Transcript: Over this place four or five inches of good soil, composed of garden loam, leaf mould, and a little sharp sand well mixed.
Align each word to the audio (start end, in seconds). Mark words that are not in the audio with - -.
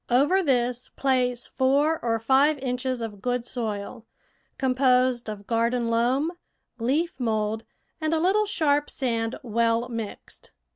Over 0.09 0.41
this 0.41 0.89
place 0.89 1.45
four 1.45 1.99
or 2.03 2.17
five 2.17 2.57
inches 2.57 3.03
of 3.03 3.21
good 3.21 3.45
soil, 3.45 4.07
composed 4.57 5.29
of 5.29 5.45
garden 5.45 5.91
loam, 5.91 6.31
leaf 6.79 7.19
mould, 7.19 7.65
and 8.01 8.11
a 8.11 8.17
little 8.19 8.47
sharp 8.47 8.89
sand 8.89 9.37
well 9.43 9.89
mixed. 9.89 10.49